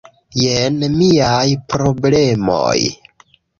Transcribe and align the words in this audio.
Jen 0.43 0.79
miaj 1.01 1.53
problemoj: 1.75 2.75